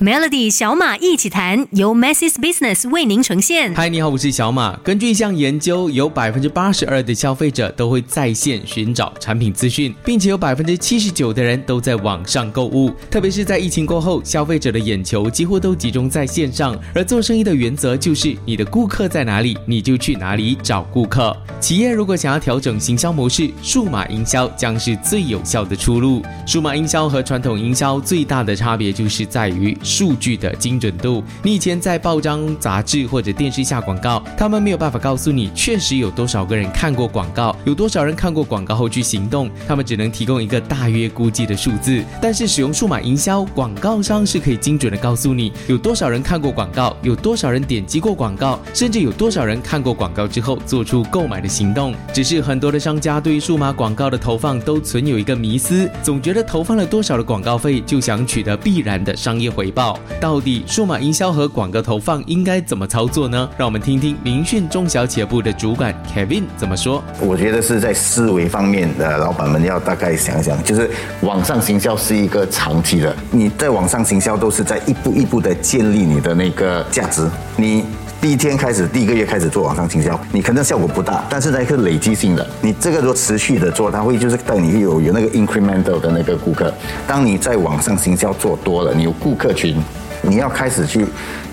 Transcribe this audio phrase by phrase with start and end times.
[0.00, 3.74] Melody 小马一起谈，由 Masses Business 为您呈现。
[3.74, 4.76] 嗨，你好，我是小马。
[4.76, 12.92] 根据一项研究，有百分之八十二的消费者都会在线寻找产品资讯，并且有百分之七十九的人都在网上购物。
[13.10, 16.78] 特别是在疫情过后，消费者的眼球几乎都集中在线上。
[16.94, 21.36] 而做生意的原则就是，你的顾客在哪里，你就去哪里找顾客。
[21.58, 26.22] 企业如果想要调整行销模式，数码营销将是最有效的出路。
[26.46, 29.76] 数码营销和传统营销最大的差别就是在于。
[29.88, 42.04] 数据的精准度，你以前在报章、杂志或者电视下广告，他们没有办法告诉你确实有多少个人看过广告，有多少人看过广告后去行动，他们只能提供一个大约估计的数字。
[42.20, 51.94] 但是使用数码营销，广告商是可以精准的告诉你有多少人看过广告，有多少人点击过广告，甚至有多少人看过广告之后做出购买的行动。
[52.12, 59.77] 只是很多的商家对于数码广告的投放都存有一个迷思，总觉得投放了多少的广告费就想取得必然的商业回报。
[60.20, 63.48] 到底数码营销和广告投放应该怎么操作呢？
[63.56, 67.00] 让我们听听明讯中小企业部的主管 Kevin 怎么说。
[67.20, 77.28] 我觉得是在思维方面的老板们要大概想想，就是网上行销是一个长期的，你在网上行销都是在一步一步的建立你的那个价值。
[77.56, 77.84] 你
[78.20, 82.44] 第一天开始，第一个月开始做网上行销，你可能效果不大，但是它是累积性的。
[82.60, 86.74] 你这个如果持续的做，它会就是带你有有那个 incremental 的那个顾客。
[87.06, 89.80] 当你在网上行销做多了，你有顾客群，
[90.20, 91.06] 你要开始去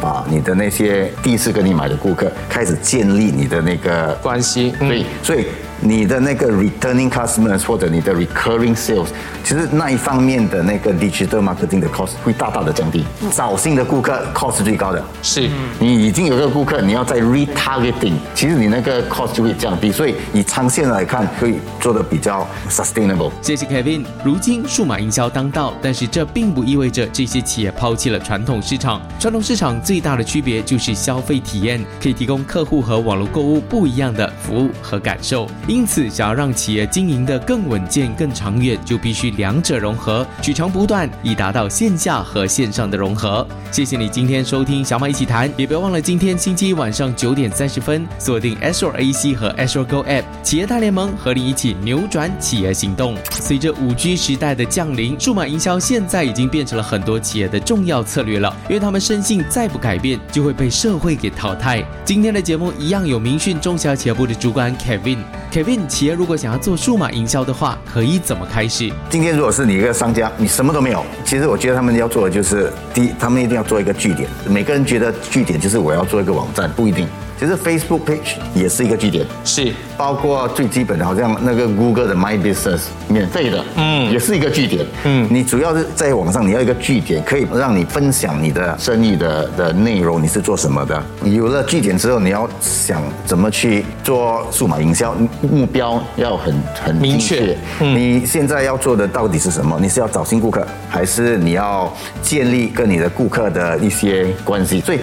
[0.00, 4.74] 把你的那些第一次跟你买的顾客开始建立你的那个关系。
[4.80, 5.46] 对，所以。
[5.80, 9.06] 你的那个 returning customers 或者你的 recurring sales，
[9.44, 13.04] 其实那一方面的那个 digital marketing 的 cost 会大大的降低。
[13.32, 19.92] 找新的顾客 cost 最高的，是你已经有个顾客，你要再 retargeting，其实你那个 cost 就会降低。
[19.92, 23.30] 所以以长线来看，可以做的比较 sustainable。
[23.40, 24.04] 谢谢 Kevin。
[24.24, 29.00] 如今数码营销当道，但是这并不意味着这些企业抛弃了传统市场。
[29.18, 35.46] 传统市场最大的区别就是消费体验，可以提供客户和网络购物不一样的服务和感受。
[35.68, 43.46] 因此，想要让企业经营的更稳健、更长远，就必须两者融合，取长补短，以达到线下和线上的融合。
[43.70, 53.14] 谢谢你今天收听小马一起谈，也别忘了今天星期一晚上九点三十分锁定 s r a c 和 s r Go App 企业大联盟，和你一起扭转企业行动。
[53.30, 61.84] 随着五 G 时代的降临，数码营销现在已经变成了很多企业的重要策略了，因为他们深信再不改变，就会被社会给淘汰。
[62.06, 65.18] 今天的节目一样有明讯中小企业部的主管 Kevin。
[65.58, 68.92] 随便企业如果想要做数码营销的话，可以怎么开始？
[69.10, 74.28] 今天如果是你一个商家，你什么都没有，其实我觉得他们要做的就是，第一，他们一定要做一个据点。
[74.48, 77.08] 每个人觉得据点就是我要做一个网站，不一定。
[77.38, 91.00] 其实 Facebook page 也是一个据点，是包括最基本的，好像那个 Google 的 My Business 免费的，嗯，也是一个据点，嗯，你主要是在网上你要一个据点，可以让你分享你的生意的的内容，你是做什么的？
[91.24, 97.56] 有了据点之后，你要想怎么去做数码营销，目标要很很明确。
[97.78, 99.78] 你现在要做的到底是什么？
[99.80, 104.80] 你是要找新顾客，还是你要建立跟你的顾客的一些关系？
[104.80, 104.98] 所以。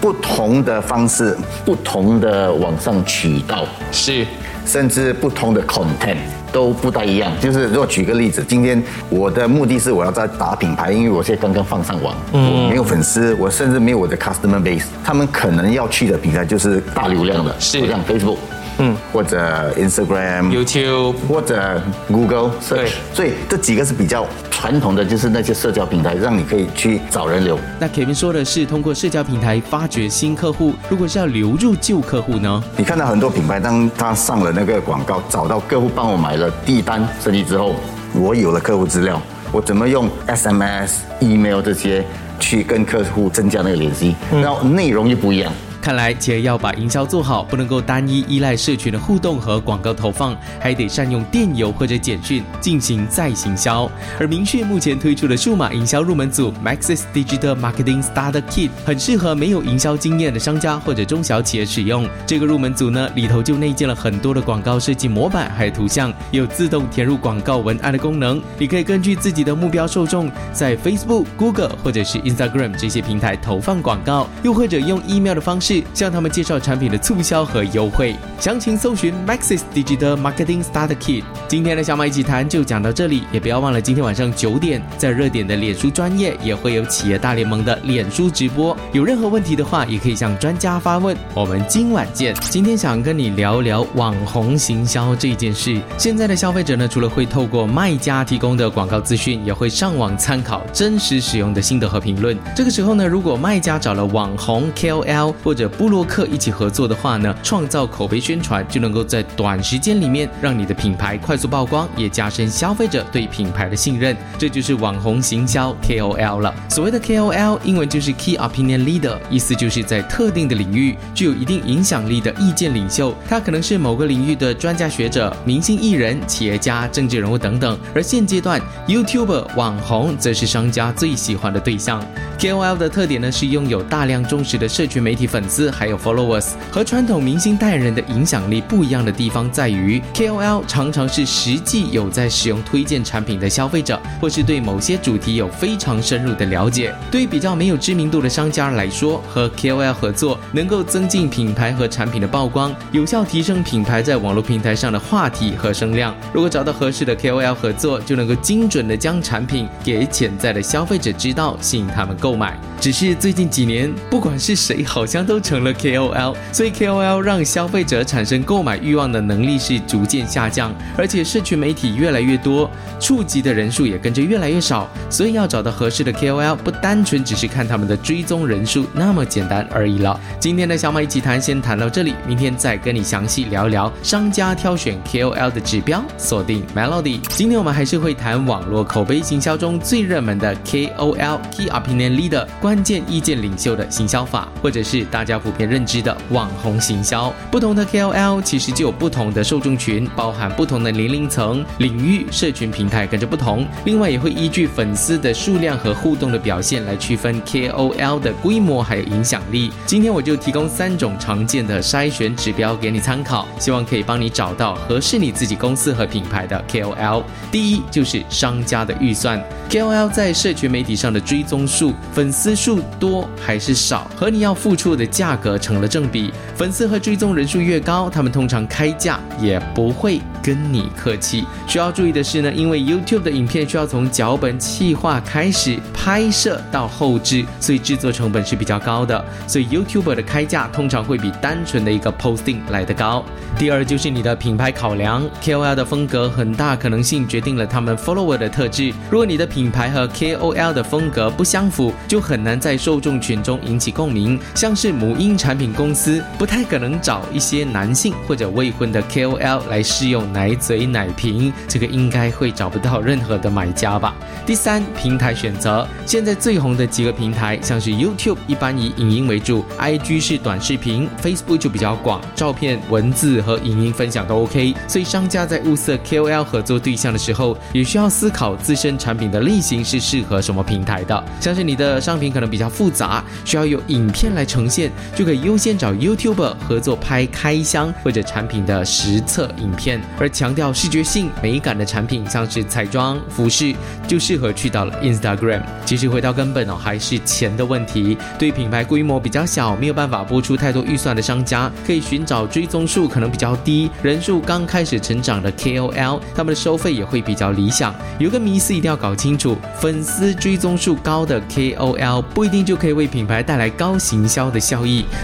[0.00, 4.26] 不同的方式，不同的网上渠道是，
[4.64, 6.16] 甚至不同的 content
[6.50, 7.30] 都不太一样。
[7.38, 18.38] 就是如果举个例子，今天我的目的是我要在打品牌，因为我现在刚刚放上网，我没有粉丝，我甚至没有我的 customer base，他们可能要去的平台就是大流量的，是像 Facebook。
[18.80, 27.58] 嗯，或者 Instagram、YouTube 或者 Google Search，所以这几个是比较传统的，就是那些社交平台，让你可以去找人流。
[27.78, 32.62] 那 Kevin 说的是通过社交平台发掘新客户，如果是要留住旧客户呢？
[32.76, 37.76] 你看到很多品牌，当他上了那个广告，找到客户帮我买了第一单生意之后，
[38.14, 39.20] 我有了客户资料，
[39.52, 42.02] 我怎么用 SMS、Email 这些
[42.38, 44.16] 去跟客户增加那个联系？
[44.30, 45.52] 然后内容就不一样。
[45.80, 53.90] 看来，企业要把营销做好，不能够单一依赖社群的互动和广告投放，还得善用电邮或者简讯进行再行销。
[54.18, 62.06] 而明讯目前推出的数码营销入门组 Maxis Digital Marketing Starter Kit，很适合没有营销经验的商家或者中小企业使用。
[62.26, 68.40] 这个入门组呢，里头就内建了很多的广告设计模板，还有图像，有自动填入广告文案的功能。
[68.58, 75.69] 你可以根据自己的目标受众，在 Facebook、Google 或者是 Instagram 这些平台投放广告，又或者用 email 的方式。
[75.70, 78.16] 式，向他们介绍产品的促销和优惠。
[78.40, 81.22] 详情搜寻 Maxis Digital Marketing Starter Kit。
[81.46, 88.76] 今天的小马一起谈就讲到这里，也不要忘了今天晚上九点在热点的脸书专业也会有企业大联盟的脸书直播。
[88.92, 91.16] 有任何问题的话，也可以向专家发问。
[91.34, 92.34] 我们今晚见。
[92.50, 95.80] 今天想跟你聊聊网红行销这件事。
[95.96, 102.36] 现在的消费者呢，除了会透过卖家提供的广告资讯，也会上网参考真实使用的心得和评论。
[102.56, 114.16] 这个时候呢，如果卖家找了网红 KOL 或者者布洛克一起合作的话呢，创造口碑宣传，就能够在短时间里面让你的品牌快速曝光，也加深消费者对品牌的信任。
[114.38, 116.54] 这就是网红行销 KOL 了。
[116.70, 123.14] 所谓的 KOL，英文就是 Key Opinion Leader，意思就是在特定的领域具有一定影响力的意见领袖。
[123.28, 127.78] 他可能是某个领域的专家学者、明星艺人、企业家、政治人物等等。
[127.94, 128.58] 而现阶段
[128.88, 132.02] ，YouTuber 网红则是商家最喜欢的对象。
[132.38, 136.50] KOL 的特点呢是拥有大量忠实的社群媒体粉丝，还有 followers。
[136.70, 146.94] 和传统明星代言人的影响力不一样的地方在于，KOL 常常是实际有在使用推荐产品的消费者，或是对某些主题有非常深入的了解。
[147.10, 156.14] 对于比较没有知名度的商家来说，和 KOL 合作能够增进品牌和产品的曝光，有效提升品牌在网络平台上的话题和声量。
[156.32, 162.56] 如果找到合适的 KOL 合作，就能够精准的将产品给潜在的消费者知道，吸引他们购买。
[162.78, 172.70] 只是最近几年，不管是谁，好像都成了 KOL，所以 KOL 让消费者产生购买欲望的能力是逐渐下降，而且社群媒体越来越多，
[173.00, 180.18] 触及的人数也跟着越来越少，所以要找到合适的 KOL，不单纯只是看他们的追踪人数那么简单而已了。
[180.38, 187.20] 今天的小马一起谈先谈到这里，明天再跟你详细聊一聊商家挑选 KOL 的指标，锁定 Melody。
[187.30, 197.32] 今天我们还是会谈网络口碑行销中最热门的 KOL Key Opinion Leader 关键意见领袖的行销法，或者是大家普遍认知的网红行销。
[197.50, 203.66] 不同的 KOL 其实就有不同的受众群，包含不同的年龄层、领域、社群平台跟着不同。
[203.84, 209.70] 另外也会依据粉丝的数量和互动的表现来区分 KOL 的规模还有影响力。
[209.86, 217.22] 今天我就提供三种常见的筛选指标给你参考，希望可以帮你找到合适你自己公司和品牌的 KOL。
[217.50, 226.32] 第一就是商家的预算，KOL 在社群媒体上的追踪数、粉丝数多还是少，和你要付出的价格成了正比。
[226.56, 231.44] 粉丝和追踪人数越高，他们通常开价也不会跟你客气。
[231.66, 239.22] 需要注意的是呢，因为 YouTube 的影片需要从脚本企划开始拍摄到后置，所以制作成本是比较高的。
[239.46, 243.22] 所以 YouTuber 的开价通常会比单纯的一个 posting 来得高。
[243.58, 248.90] 第二就是你的品牌考量，KOL 的风格很大可能性决定了他们 follower 的特质。
[249.10, 254.40] 如果你的品牌和 KOL 的风格不相符，就很难在受众群中引起共鸣。
[254.54, 264.14] 像是母母婴产品公司不太可能找一些男性或者未婚的 KOL 来试用奶嘴奶瓶，这个应该会找不到任何的买家吧。
[264.46, 274.72] 第三，平台选择，现在最红的几个平台，像是 YouTube 一般以影音为主，IG 是短视频，Facebook 就比较广，照片、文字和影音分享都 OK。
[274.86, 281.24] 所以商家在物色 KOL 合作对象的时候，也需要思考自身产品的类型是适合什么平台的。
[281.40, 290.00] 像是你的商品可能比较复杂，需要有影片来呈现，就可以优先找 YouTuber 合作拍开箱或者产品的实测影片。
[290.18, 293.74] 而强调视觉性美感的产品，像是彩妆、服饰，
[294.06, 295.62] 就适合去到了 Instagram。
[295.84, 298.16] 其实回到根本哦，还是钱的问题。
[298.38, 307.94] 对品牌规模比较小，没有办法拨出太多预算的商家，可以寻找追踪数可能比较低、人数刚开始成长的 KOL，他们的收费也会比较理想。
[308.18, 314.79] 有个迷思一定要搞清楚，粉丝追踪数高的 KOL 不一定就可以为品牌带来高行销的效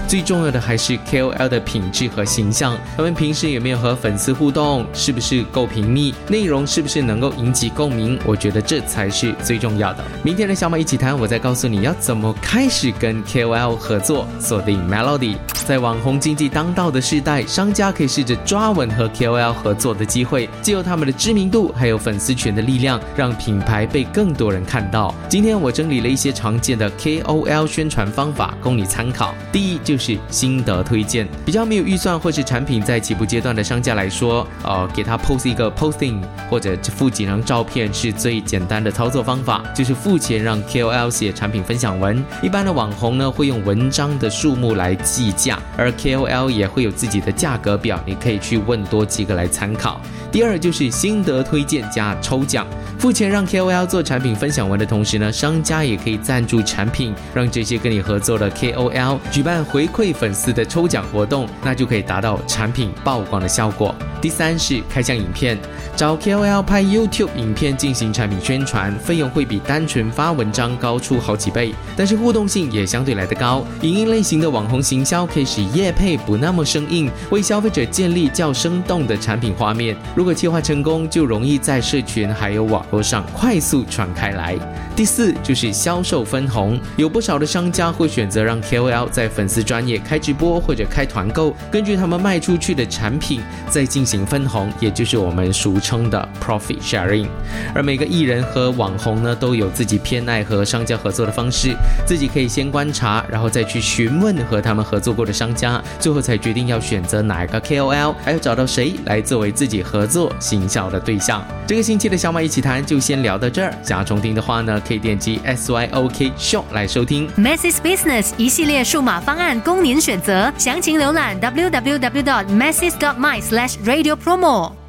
[0.07, 8.19] 最重要的还是 KOL 的品质和形象，他们平时有没有和粉丝互动，是不是够频密，内容是不是能够引起共鸣？
[8.25, 10.05] 我觉得这才是最重要的。
[10.23, 15.37] 明天的小马一起谈，我再告诉你要怎么开始跟 KOL 合作，锁定 Melody。
[15.67, 25.13] 在网红经济当道的时代，商家可以试着抓稳和 KOL 合作的机会，借由他们的知名度还有粉丝群的力量，让品牌被更多人看到。
[25.29, 29.35] 今天我整理了一些常见的 KOL 宣传方法供你参考。
[29.57, 36.21] 第一就是心得推荐，比较没有预算或是产品在起步阶段的商家来说，呃，给他 post 一个 posting
[36.51, 42.23] 或者附几张照片是最简单的操作方法，就是付钱让 KOL 写产品分享文。
[42.43, 49.99] 一般的网红呢会用文章的数目来计价，而 KOL 也会有自己的价格表，你可以去问多几个来参考。
[50.31, 52.67] 第二就是心得推荐加抽奖，
[52.99, 63.95] 付钱让 KOL 做产品分享文的同时呢，商家也可以赞助产品，让这些跟你合作的 KOL 举办回馈粉丝的抽奖活动，那就可以达到产品曝光的效果。
[64.21, 65.57] 第三是开箱影片，
[65.95, 73.65] 找 KOL 拍 YouTube 影片进行产品宣传，费用会比单纯发文章高出好几倍，但是互动性也相对来得高。
[73.83, 79.97] 影音类型的网红行销可以使业配不那么生硬，为消费者建立较生动的产品画面。
[80.17, 84.59] 如果计划成功，就容易在社群还有网络上快速传开来。
[84.97, 97.27] 第四就是销售分红，有不少的商家会选择让 KOL 在粉丝专业开直播或者开团购，根据他们卖出去的产品再进行分红，也就是我们俗称的 profit sharing。
[97.75, 101.75] 而每个艺人和网红呢，都有自己偏爱和商家合作的方式，
[102.07, 111.45] 自己可以先观察，然后再去询问和他们合作过的商家，最后才决定要选择哪一个 KOL，还要找到谁来作为自己合作行销的对象。
[111.67, 114.81] 这个星期的小马一起谈就先聊到这儿，想要重听的话呢？
[114.87, 124.86] 可以点击 SYOK Show 来收听 Masses Business 一系列数码方案供您选择，详情浏览 www.dot.masses.dot.my/slash/radio promo。